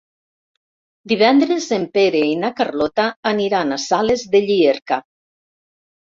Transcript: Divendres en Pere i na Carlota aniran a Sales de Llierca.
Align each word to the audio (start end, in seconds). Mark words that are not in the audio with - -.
Divendres 1.11 1.67
en 1.77 1.85
Pere 1.97 2.21
i 2.29 2.31
na 2.45 2.51
Carlota 2.61 3.07
aniran 3.33 3.77
a 3.77 3.79
Sales 3.85 4.27
de 4.35 4.43
Llierca. 4.49 5.01